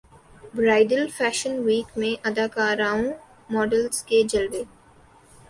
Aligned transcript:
bridal 0.55 1.05
fashion 1.17 1.53
week 1.65 1.97
میں 1.97 2.13
اداکاراں 2.27 2.97
models 3.49 4.03
کے 4.03 4.23
جلوے 4.29 4.63